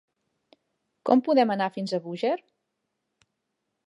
Com 1.09 1.21
podem 1.27 1.53
anar 1.55 1.67
fins 1.75 1.93
a 1.93 1.99
Búger? 2.07 2.33